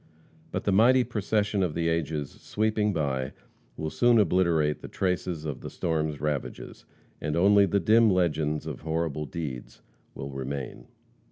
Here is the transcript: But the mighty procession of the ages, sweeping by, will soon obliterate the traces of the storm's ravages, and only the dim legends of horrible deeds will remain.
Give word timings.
But 0.51 0.63
the 0.63 0.71
mighty 0.71 1.03
procession 1.03 1.61
of 1.61 1.75
the 1.75 1.87
ages, 1.87 2.31
sweeping 2.41 2.91
by, 2.91 3.33
will 3.77 3.91
soon 3.91 4.17
obliterate 4.17 4.81
the 4.81 4.87
traces 4.87 5.45
of 5.45 5.61
the 5.61 5.69
storm's 5.69 6.19
ravages, 6.19 6.85
and 7.21 7.35
only 7.35 7.67
the 7.67 7.79
dim 7.79 8.09
legends 8.09 8.65
of 8.65 8.81
horrible 8.81 9.27
deeds 9.27 9.83
will 10.15 10.31
remain. 10.31 10.87